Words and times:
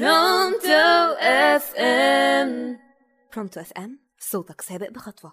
برونتو 0.00 1.14
اف 1.20 1.74
ام 1.76 2.78
برونتو 3.34 3.60
اف 3.60 3.72
ام 3.72 3.98
صوتك 4.18 4.60
سابق 4.60 4.90
بخطوة. 4.90 5.32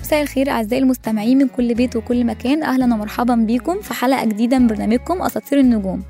مساء 0.00 0.22
الخير 0.22 0.50
أعزائي 0.50 0.82
المستمعين 0.82 1.38
من 1.38 1.48
كل 1.48 1.74
بيت 1.74 1.96
وكل 1.96 2.24
مكان. 2.24 2.62
أهلا 2.62 2.84
ومرحبا 2.84 3.34
بيكم 3.34 3.80
في 3.80 3.94
حلقة 3.94 4.24
جديدة 4.24 4.58
من 4.58 4.66
برنامجكم 4.66 5.22
أساطير 5.22 5.60
النجوم. 5.60 6.02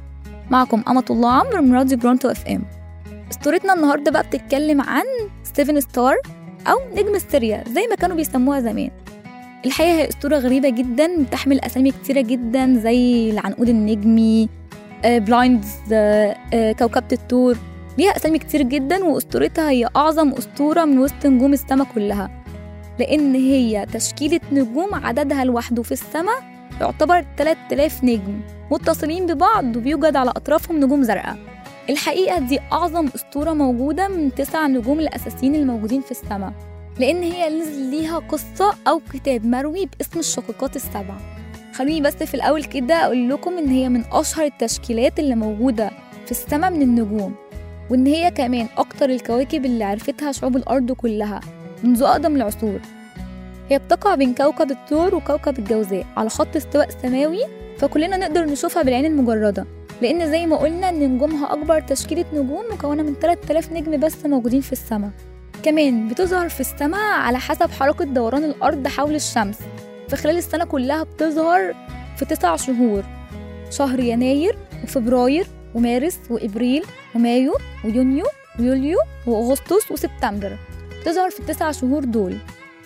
معكم 0.50 0.82
أمة 0.88 1.04
الله 1.10 1.32
عمرو 1.32 1.62
من 1.62 1.74
راديو 1.74 1.98
برونتو 1.98 2.28
اف 2.28 2.46
ام 2.46 2.64
أسطورتنا 3.30 3.72
النهاردة 3.72 4.10
بقى 4.10 4.22
بتتكلم 4.22 4.80
عن 4.80 5.04
سيفن 5.42 5.80
ستار 5.80 6.16
أو 6.66 6.76
نجم 6.94 7.14
الثريا 7.14 7.64
زي 7.68 7.86
ما 7.90 7.96
كانوا 7.96 8.16
بيسموها 8.16 8.60
زمان. 8.60 9.04
الحقيقة 9.66 9.94
هي 9.94 10.08
أسطورة 10.08 10.36
غريبة 10.36 10.68
جدا 10.68 11.22
بتحمل 11.22 11.60
أسامي 11.60 11.90
كتيرة 11.90 12.20
جدا 12.20 12.79
زي 12.79 13.30
العنقود 13.30 13.68
النجمي 13.68 14.48
آه، 15.04 15.18
Pleiades 15.18 15.68
آه، 15.93 16.36
آه، 16.54 16.72
كوكبة 16.72 17.08
التور 17.12 17.56
ليها 17.98 18.16
أسامي 18.16 18.39
كتير 18.39 18.62
جدا 18.62 19.04
وأسطورتها 19.04 19.70
هي 19.70 19.89
أعظم 19.96 20.32
أسطورة 20.32 20.84
من 20.84 20.98
وسط 20.98 21.26
نجوم 21.26 21.53
السما 21.53 21.84
كلها. 21.94 22.30
لأن 22.98 23.34
هي 23.34 23.86
تشكيلة 23.92 24.40
نجوم 24.53 24.94
عددها 24.94 25.44
لوحده 25.44 25.82
في 25.82 25.92
السماء 25.92 26.42
يعتبر 26.81 27.25
3000 27.36 28.04
نجم 28.04 28.40
متصلين 28.70 29.26
ببعض 29.26 29.76
وبيوجد 29.76 30.17
على 30.17 30.31
أطرافهم 30.31 30.84
نجوم 30.84 31.03
زرقاء. 31.03 31.36
الحقيقة 31.90 32.39
دي 32.39 32.61
أعظم 32.72 33.06
أسطورة 33.14 33.53
موجودة 33.53 34.08
من 34.08 34.34
تسع 34.34 34.67
نجوم 34.67 35.00
الأساسيين 35.00 35.55
الموجودين 35.55 36.00
في 36.00 36.11
السماء. 36.11 36.53
لأن 36.98 37.22
هي 37.22 37.48
نزل 37.61 37.91
ليها 37.91 38.19
قصة 38.19 38.75
أو 38.89 39.00
كتاب 39.12 39.47
مروي 39.47 39.89
باسم 39.98 40.19
الشقيقات 40.19 40.77
السبع 40.77 41.14
خلوني 41.75 42.00
بس 42.00 42.14
في 42.14 42.34
الأول 42.34 42.64
كده 42.64 42.94
أقول 42.94 43.28
لكم 43.30 43.58
إن 43.58 43.69
هي 43.69 43.89
من 43.89 44.05
أشهر 44.12 44.45
التشكيلات 44.47 45.19
اللي 45.19 45.34
موجودة 45.34 45.91
في 46.25 46.31
السماء 46.31 46.70
من 46.70 46.83
النجوم 46.83 47.34
وإن 47.91 48.06
هي 48.06 48.31
كمان 48.31 48.67
أكتر 48.77 49.11
الكواكب 49.11 49.65
اللي 49.65 49.84
عرفتها 49.84 50.33
شعوب 50.33 50.56
الأرض 50.56 50.92
كلها 50.92 51.41
منذ 51.83 52.03
أقدم 52.03 52.37
العصور. 52.37 52.81
هي 53.69 53.78
بتقع 53.78 54.15
بين 54.15 54.34
كوكب 54.34 54.70
الثور 54.70 55.15
وكوكب 55.15 55.59
الجوزاء 55.59 56.06
على 56.17 56.28
خط 56.31 56.56
استواء 56.56 56.89
سماوي 57.03 57.41
فكلنا 57.78 58.17
نقدر 58.17 58.45
نشوفها 58.45 58.83
بالعين 58.83 59.05
المجردة 59.05 59.67
لأن 60.03 60.31
زي 60.31 60.47
ما 60.47 60.56
قلنا 60.56 60.89
إن 60.89 61.15
نجومها 61.15 61.53
أكبر 61.53 61.81
تشكيلة 61.81 62.25
نجوم 62.34 62.65
مكونة 62.72 63.03
من 63.03 63.15
3000 63.15 63.72
نجم 63.72 64.00
بس 64.00 64.27
موجودين 64.27 64.61
في 64.61 64.72
السماء. 64.72 65.11
كمان 65.65 66.09
بتظهر 66.09 66.48
في 66.48 66.61
السماء 66.61 67.20
على 67.20 67.39
حسب 67.39 67.70
حركة 67.70 68.05
دوران 68.05 68.45
الأرض 68.45 68.89
حول 68.89 69.15
الشمس. 69.15 69.59
فخلال 70.09 70.37
السنة 70.37 70.65
كلها 70.65 71.03
بتظهر 71.03 71.75
في 72.17 72.25
تسع 72.25 72.56
شهور 72.56 73.05
شهر 73.71 74.01
يناير 74.01 74.59
وفبراير 74.84 75.47
ومارس 75.75 76.19
وإبريل 76.31 76.84
ومايو 77.15 77.55
ويونيو 77.84 78.27
ويوليو 78.59 78.98
وأغسطس 79.27 79.91
وسبتمبر. 79.91 80.59
بتظهر 81.01 81.31
في 81.31 81.41
التسع 81.41 81.71
شهور 81.71 82.05
دول 82.05 82.39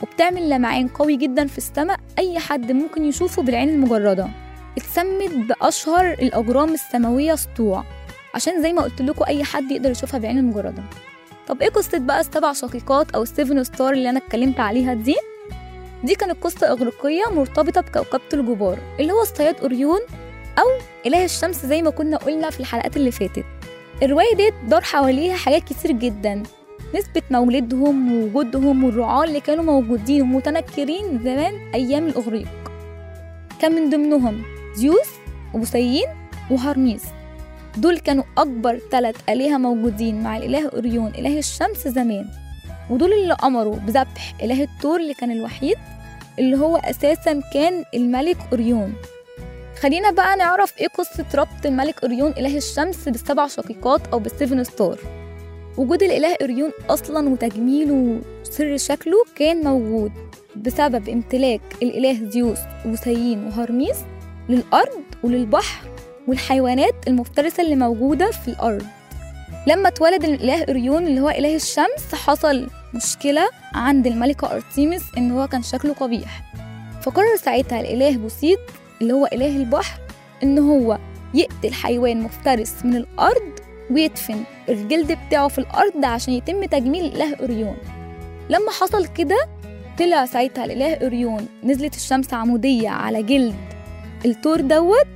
وبتعمل 0.03 0.51
لمعان 0.51 0.89
قوي 0.89 1.17
جدا 1.17 1.47
في 1.47 1.59
السماء 1.59 2.01
أي 2.19 2.39
حد 2.39 2.73
ممكن 2.73 3.05
يشوفه 3.05 3.43
بالعين 3.43 3.69
المجردة. 3.69 4.29
اتسمت 4.77 5.31
بأشهر 5.49 6.13
الأجرام 6.13 6.75
السماوية 6.75 7.35
سطوع 7.35 7.85
عشان 8.35 8.63
زي 8.63 8.73
ما 8.73 8.83
قلت 8.83 9.03
لكم 9.03 9.25
أي 9.25 9.45
حد 9.45 9.71
يقدر 9.71 9.91
يشوفها 9.91 10.21
بعين 10.21 10.39
المجردة. 10.39 10.83
طب 11.49 11.63
إيه 11.63 11.69
قصة 11.69 11.99
بقى 11.99 12.21
السبع 12.21 12.53
شقيقات 12.53 13.11
أو 13.11 13.23
السيفن 13.23 13.65
ستار 13.65 13.93
اللي 13.93 14.11
أنا 14.11 14.19
اتكلمت 14.19 14.61
عليها 14.61 14.95
دي؟ 14.95 15.17
دي 16.05 16.15
كانت 16.15 16.45
قصة 16.45 16.67
إغريقية 16.71 17.23
مرتبطة 17.33 17.81
بكوكبة 17.81 18.23
الجبار 18.35 18.79
اللي 19.01 19.13
هو 19.13 19.23
الصياد 19.23 19.61
أوريون 19.61 20.01
أو 20.59 20.65
إله 21.07 21.25
الشمس 21.25 21.67
زي 21.67 21.83
ما 21.83 21.91
كنا 21.91 22.17
قلنا 22.17 22.51
في 22.51 22.61
الحلقات 22.61 22.97
اللي 22.97 23.11
فاتت. 23.11 23.45
الرواية 24.03 24.35
دي 24.35 24.53
دار 24.67 24.81
حواليها 24.81 25.37
حاجات 25.37 25.65
كتير 25.65 25.93
جدا 25.93 26.43
نسبة 26.95 27.23
مولدهم 27.31 28.13
ووجودهم 28.13 28.85
والرعاة 28.85 29.25
اللي 29.25 29.41
كانوا 29.41 29.65
موجودين 29.65 30.23
ومتنكرين 30.23 31.19
زمان 31.25 31.55
أيام 31.75 32.07
الإغريق. 32.07 32.49
كان 33.61 33.73
من 33.73 33.91
ضمنهم 33.91 34.43
زيوس 34.75 35.09
وبوسيدون 35.55 36.07
وهرميس. 36.51 37.03
دول 37.77 37.99
كانوا 37.99 38.25
أكبر 38.39 38.81
ثلاث 38.91 39.17
آلهة 39.29 39.59
موجودين 39.59 40.23
مع 40.23 40.37
الإله 40.37 40.69
أوريون 40.69 41.07
إله 41.07 41.39
الشمس 41.39 41.89
زمان. 41.89 42.27
ودول 42.91 43.13
اللي 43.13 43.37
أمروا 43.45 43.77
بذبح 43.77 44.35
إله 44.43 44.63
التور 44.63 45.01
اللي 45.01 45.15
كان 45.15 45.31
الوحيد 45.31 45.77
اللي 46.39 46.57
هو 46.59 46.77
أساسا 46.77 47.43
كان 47.55 47.85
الملك 47.95 48.37
أوريون. 48.53 48.95
خلينا 49.81 50.11
بقى 50.11 50.37
نعرف 50.37 50.79
إيه 50.79 50.89
قصة 50.89 51.25
ربط 51.35 51.67
الملك 51.67 52.03
أوريون 52.05 52.31
إله 52.31 52.57
الشمس 52.57 53.09
بالسبع 53.09 53.47
شقيقات 53.47 54.07
أو 54.13 54.19
بال 54.19 54.32
Seven 54.32 54.65
Star. 54.65 54.99
وجود 55.77 56.03
الإله 56.03 56.37
أوريون 56.43 56.71
أصلا 56.91 57.29
وتجميله 57.29 58.21
وسر 58.43 58.77
شكله 58.77 59.17
كان 59.37 59.65
موجود 59.65 60.13
بسبب 60.57 61.09
امتلاك 61.09 61.61
الإله 61.83 62.31
زيوس 62.31 62.59
وسيين 62.87 63.45
وهرميس 63.47 63.97
للأرض 64.49 65.03
وللبحر. 65.23 65.89
والحيوانات 66.29 66.95
المفترسة 67.09 67.63
اللي 67.63 67.77
موجودة 67.77 68.31
في 68.31 68.49
الأرض. 68.49 68.87
لما 69.67 69.89
اتولد 69.89 70.25
الإله 70.25 70.65
أوريون 70.65 71.07
اللي 71.07 71.21
هو 71.21 71.29
إله 71.31 71.57
الشمس 71.57 72.15
حصل 72.15 72.69
مشكلة 72.95 73.49
عند 73.75 74.07
الملكة 74.07 74.53
أرتيمس 74.53 75.03
إن 75.19 75.31
هو 75.31 75.47
كان 75.47 75.63
شكله 75.63 75.93
قبيح. 75.95 76.43
فقرر 77.03 77.37
ساعتها 77.37 77.81
الإله 77.81 78.17
بوسيط 78.17 78.59
اللي 79.03 79.13
هو 79.13 79.27
إله 79.33 79.57
البحر 79.57 80.01
إن 80.43 80.59
هو 80.59 80.99
يقتل 81.35 81.73
حيوان 81.73 82.21
مفترس 82.23 82.75
من 82.85 82.97
الأرض 82.97 83.53
ويدفن 83.91 84.43
الجلد 84.69 85.19
بتاعه 85.27 85.49
في 85.49 85.59
الأرض 85.59 86.05
عشان 86.05 86.35
يتم 86.35 86.65
تجميل 86.65 87.05
الإله 87.05 87.37
أوريون 87.37 87.77
لما 88.51 88.71
حصل 88.81 89.07
كده 89.07 89.37
طلع 89.99 90.27
ساعتها 90.27 90.65
الإله 90.65 90.95
أوريون 90.95 91.47
نزلت 91.65 91.95
الشمس 91.97 92.35
عمودية 92.35 92.89
على 92.89 93.23
جلد 93.23 93.55
التور 94.25 94.61
دوت 94.61 95.07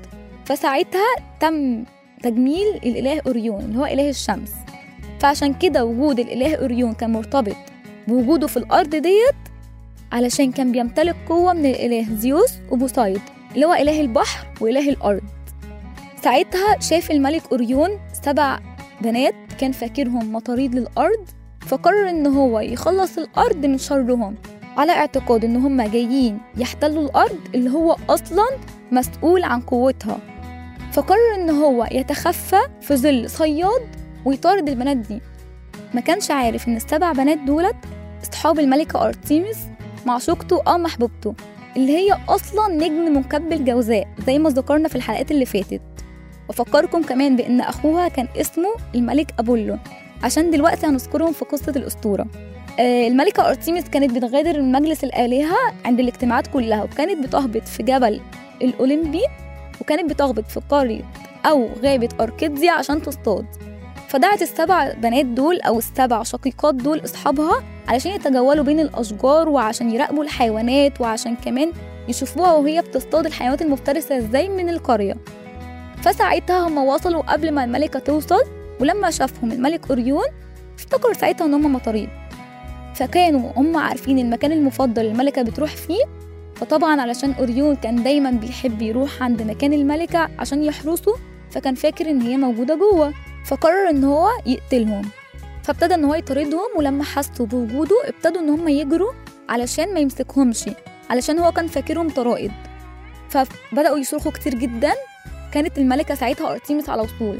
فساعتها 0.45 1.17
تم 1.41 1.85
تجميل 2.23 2.67
الإله 2.69 3.21
أوريون 3.27 3.61
اللي 3.61 3.79
هو 3.79 3.85
إله 3.85 4.11
الشمس. 4.11 4.53
فعشان 5.21 5.55
كده 5.55 5.85
وجود 5.85 6.21
الإله 6.21 6.55
أوريون 6.55 6.95
كان 6.95 7.13
مرتبط 7.13 7.57
بوجوده 8.09 8.47
في 8.47 8.57
الأرض 8.57 8.91
ديت 8.91 9.35
علشان 10.13 10.53
كان 10.53 10.73
بيمتلك 10.73 11.17
قوة 11.29 11.53
من 11.53 11.67
الإله 11.67 12.15
زيوس 12.15 12.53
وبوسايد 12.71 13.21
اللي 13.55 13.67
هو 13.67 13.75
إله 13.75 14.01
البحر 14.01 14.47
وإله 14.61 14.89
الأرض. 14.89 15.23
ساعتها 16.23 16.81
شاف 16.81 17.11
الملك 17.11 17.43
أوريون 17.53 17.91
سبع 18.25 18.59
بنات 19.01 19.35
كان 19.61 19.73
فاكرهم 19.73 20.33
مطاريد 20.33 20.75
للأرض 20.75 21.27
فقرر 21.61 22.11
إن 22.11 22.27
هو 22.27 22.61
يخلص 22.61 23.19
الأرض 23.19 23.67
من 23.67 23.79
شرهم 23.79 24.35
على 24.77 24.93
اعتقاد 24.93 25.45
إن 25.45 25.57
هم 25.57 25.83
جايين 25.83 26.39
يحتلوا 26.57 27.03
الأرض 27.05 27.39
اللي 27.55 27.71
هو 27.71 27.97
أصلا 28.11 28.47
مسؤول 28.93 29.45
عن 29.45 29.61
قوتها. 29.61 30.19
فقرر 30.93 31.35
إن 31.35 31.51
هو 31.51 31.89
يتخفى 31.93 32.61
في 32.81 32.97
ظل 32.97 33.31
صياد 33.31 33.97
ويطارد 34.25 34.69
البنات 34.69 34.97
دي. 34.97 35.21
ما 35.95 36.01
كانش 36.01 36.31
عارف 36.31 36.69
إن 36.69 36.77
السبع 36.77 37.13
بنات 37.13 37.39
دولت 37.39 37.77
أصحاب 38.23 38.59
الملكة 38.59 39.07
أرتيمس 39.07 39.57
معشوقته 40.07 40.63
أو 40.63 40.79
محبوبته 40.79 41.35
اللي 41.77 41.97
هي 41.97 42.19
أصلا 42.29 42.69
نجم 42.75 43.17
مكبل 43.19 43.65
جوزاء 43.65 44.09
زي 44.27 44.39
ما 44.39 44.51
ذكرنا 44.51 44.89
في 44.89 44.97
الحلقات 44.97 45.31
اللي 45.31 45.47
فاتت. 45.47 45.81
وفكركم 46.49 47.03
كمان 47.03 47.37
بأن 47.37 47.61
أخوها 47.61 48.09
كان 48.09 48.29
اسمه 48.37 48.75
الملك 48.95 49.35
أبولو. 49.39 49.79
عشان 50.23 50.51
دلوقتي 50.51 50.87
هنذكرهم 50.87 51.33
في 51.33 51.45
قصة 51.45 51.73
الأسطورة. 51.77 52.27
آه، 52.81 53.09
الملكة 53.09 53.49
أرتيمس 53.49 53.85
كانت 53.85 54.11
بتغادر 54.17 54.63
مجلس 54.63 55.05
الآلهة 55.05 55.57
عند 55.85 56.01
الاجتماعات 56.01 56.47
كلها 56.47 56.83
وكانت 56.83 57.27
بتهبط 57.27 57.63
في 57.63 57.83
جبل 57.83 58.21
الأولمبي 58.63 59.23
وكانت 59.83 60.11
بتهبط 60.11 60.49
في 60.49 60.61
قرية 60.69 61.03
أو 61.47 61.69
غابة 61.85 62.09
أركيدزيا 62.21 62.73
عشان 62.73 63.03
تصطاد. 63.03 63.47
فدعت 64.09 64.43
السبع 64.43 64.93
بنات 64.93 65.27
دول 65.27 65.61
أو 65.61 65.79
السبع 65.79 66.23
شقيقات 66.23 66.75
دول 66.75 67.05
أصحابها 67.05 67.63
علشان 67.89 68.13
يتجولوا 68.13 68.65
بين 68.65 68.81
الأشجار 68.81 69.49
وعشان 69.49 69.91
يراقبوا 69.91 70.25
الحيوانات 70.25 71.01
وعشان 71.01 71.37
كمان 71.37 71.73
يشوفوها 72.09 72.53
وهي 72.53 72.83
بتصطاد 72.83 73.27
الحيوانات 73.27 73.63
المفترسة 73.63 74.19
إزاي 74.19 74.49
من 74.49 74.69
القرية. 74.69 75.15
فساعتها 76.03 76.69
هم 76.69 76.79
وصلوا 76.79 77.23
قبل 77.23 77.51
ما 77.51 77.65
الملكة 77.65 77.99
توصل 77.99 78.43
ولما 78.81 79.11
شافهم 79.11 79.53
الملك 79.53 79.89
أوريون 79.91 80.25
افتكروا 80.79 81.15
ساعتها 81.15 81.45
إن 81.45 81.55
هم 81.55 81.73
مطاريد. 81.73 82.09
فكانوا 82.95 83.53
هم 83.57 83.77
عارفين 83.77 84.19
المكان 84.19 84.53
المفضل 84.53 85.07
الملكة 85.07 85.43
بتروح 85.43 85.71
فيه 85.71 86.05
فطبعا 86.63 87.01
علشان 87.01 87.33
أوريون 87.33 87.77
كان 87.77 88.03
دايما 88.03 88.31
بيحب 88.31 88.83
يروح 88.83 89.23
عند 89.23 89.43
مكان 89.43 89.73
الملكة 89.73 90.29
عشان 90.39 90.65
يحرسه 90.65 91.17
فكان 91.51 91.75
فاكر 91.75 92.11
إن 92.11 92.21
هي 92.21 92.37
موجودة 92.37 92.75
جوه 92.75 93.15
فقرر 93.47 93.91
إن 93.91 94.05
هو 94.05 94.29
يقتلهم. 94.47 95.03
فابتدى 95.63 95.95
إن 95.95 96.05
هو 96.05 96.15
يطاردهم 96.15 96.69
ولما 96.77 97.05
حسوا 97.05 97.47
بوجوده 97.47 97.97
ابتدوا 98.05 98.41
إن 98.41 98.49
هم 98.49 98.69
يجروا 98.69 99.13
علشان 99.49 99.95
ما 99.95 100.01
يمسكهمش 100.01 100.65
علشان 101.11 101.39
هو 101.39 101.53
كان 101.53 101.67
فاكرهم 101.67 102.09
طرائد. 102.09 102.53
فبدأوا 103.29 103.99
يصرخوا 103.99 104.33
كتير 104.33 104.55
جدا 104.55 104.93
كانت 105.53 105.79
الملكة 105.79 106.15
ساعتها 106.15 106.53
أرتيمس 106.53 106.89
على 106.89 107.03
وصول 107.03 107.39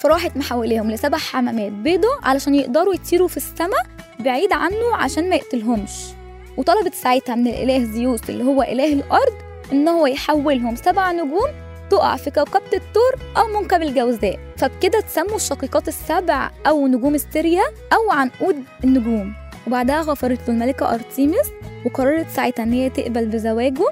فراحت 0.00 0.36
محوليهم 0.36 0.90
لسبع 0.90 1.18
حمامات 1.18 1.72
بيضة 1.72 2.08
علشان 2.22 2.54
يقدروا 2.54 2.94
يطيروا 2.94 3.28
في 3.28 3.36
السماء 3.36 3.86
بعيد 4.20 4.52
عنه 4.52 4.96
عشان 4.96 5.30
ما 5.30 5.36
يقتلهمش. 5.36 6.23
وطلبت 6.56 6.94
ساعتها 6.94 7.34
من 7.34 7.46
الإله 7.46 7.84
زيوس 7.84 8.20
اللي 8.28 8.44
هو 8.44 8.62
إله 8.62 8.92
الأرض 8.92 9.34
إن 9.72 9.88
هو 9.88 10.06
يحولهم 10.06 10.76
سبع 10.76 11.12
نجوم 11.12 11.48
تقع 11.90 12.16
في 12.16 12.30
كوكبة 12.30 12.66
الثور 12.74 13.14
أو 13.36 13.60
منكب 13.60 13.82
الجوزاء. 13.82 14.38
فبكده 14.56 15.00
تسموا 15.00 15.36
الشقيقات 15.36 15.88
السبع 15.88 16.50
أو 16.66 16.86
نجوم 16.86 17.18
ستيريا 17.18 17.62
أو 17.92 18.10
عنقود 18.10 18.56
النجوم. 18.84 19.34
وبعدها 19.66 20.00
غفرت 20.00 20.48
له 20.48 20.54
الملكة 20.54 20.94
أرتيمس 20.94 21.46
وقررت 21.86 22.28
ساعتها 22.30 22.62
إن 22.62 22.72
هي 22.72 22.90
تقبل 22.90 23.26
بزواجه. 23.26 23.84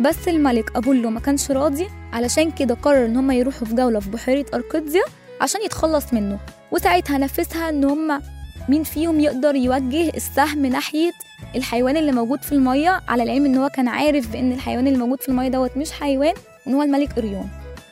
بس 0.00 0.28
الملك 0.28 0.76
أبولو 0.76 1.10
ما 1.10 1.20
كانش 1.20 1.50
راضي 1.50 1.88
علشان 2.12 2.50
كده 2.50 2.74
قرر 2.74 3.04
إن 3.04 3.16
هم 3.16 3.30
يروحوا 3.30 3.66
في 3.66 3.74
جولة 3.74 4.00
في 4.00 4.10
بحيرة 4.10 4.46
أركاديا 4.54 5.02
عشان 5.40 5.62
يتخلص 5.62 6.12
منه. 6.12 6.38
وساعتها 6.72 7.18
نفذها 7.18 7.68
إن 7.68 7.84
هم 7.84 8.22
مين 8.70 8.82
فيهم 8.82 9.20
يقدر 9.20 9.54
يوجه 9.54 10.08
السهم 10.08 10.66
ناحية 10.66 11.12
الحيوان 11.56 11.96
اللي 11.96 12.12
موجود 12.12 12.42
في 12.42 12.52
المية؟ 12.52 13.00
على 13.08 13.22
العلم 13.22 13.44
إن 13.44 13.56
هو 13.56 13.68
كان 13.68 13.88
عارف 13.88 14.32
بإن 14.32 14.52
الحيوان 14.52 14.86
اللي 14.86 14.98
موجود 14.98 15.20
في 15.20 15.28
المية 15.28 15.48
دوت 15.48 15.76
مش 15.76 15.92
حيوان 15.92 16.34
وإن 16.66 16.74
هو 16.74 16.82
الملك 16.82 17.18
أوريون 17.18 17.48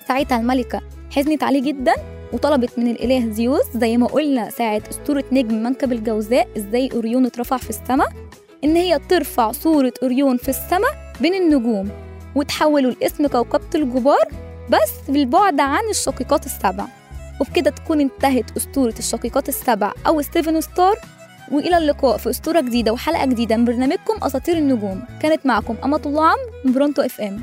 ساعتها 0.09 0.41
الملكة 0.41 0.81
حزنت 1.11 1.43
عليه 1.43 1.63
جدا 1.63 1.93
وطلبت 2.33 2.79
من 2.79 2.91
الإله 2.91 3.31
زيوس 3.33 3.65
زي 3.77 3.97
ما 3.97 4.07
قلنا 4.07 4.51
ساعة 4.51 4.83
أسطورة 4.91 5.25
نجم 5.33 5.63
منكب 5.63 5.93
الجوزاء 5.93 6.49
إزاي 6.57 6.89
أوريون 6.95 7.27
اترفع 7.27 7.57
في 7.57 7.71
السماء 7.71 8.09
إن 8.65 8.77
هي 8.77 8.99
ترفع 9.09 9.53
صورة 9.53 9.93
أوريون 10.03 10.37
في 10.37 10.49
السماء 10.49 11.13
بين 11.21 11.35
النجوم 11.35 11.89
وتحولوا 12.35 12.93
لاسم 12.93 13.27
كوكبة 13.27 13.71
الجبار 13.75 14.29
بس 14.71 15.11
بالبعد 15.11 15.61
عن 15.61 15.89
الشقيقات 15.91 16.47
السبع. 16.47 16.98
وبكده 17.41 17.71
تكون 17.71 18.01
انتهت 18.01 18.57
أسطورة 18.57 18.95
الشقيقات 18.99 19.49
السبع 19.49 19.93
أو 20.07 20.23
Seven 20.23 20.61
Star 20.61 20.97
وإلى 21.53 21.79
اللقاء 21.79 22.17
في 22.17 22.31
أسطورة 22.31 22.61
جديدة 22.61 22.93
وحلقة 22.93 23.27
جديدة 23.27 23.57
من 23.57 23.65
برنامجكم 23.65 24.15
أساطير 24.23 24.59
النجوم. 24.59 25.03
كانت 25.23 25.47
معكم 25.47 25.77
أمة 25.85 26.01
الله 26.07 26.27
عم 26.27 26.39
من 26.65 26.73
برونتو 26.73 27.03
إف 27.03 27.21
إم. 27.21 27.43